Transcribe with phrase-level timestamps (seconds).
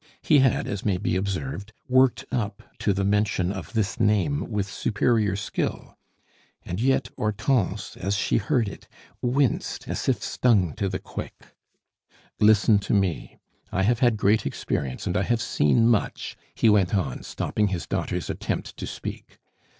[0.23, 4.65] He had, as may be observed, worked up to the mention of this name with
[4.65, 5.95] superior skill;
[6.65, 8.87] and yet Hortense, as she heard it,
[9.21, 11.53] winced as if stung to the quick.
[12.39, 13.37] "Listen to me;
[13.71, 17.85] I have had great experience, and I have seen much," he went on, stopping his
[17.85, 19.37] daughter's attempt to speak.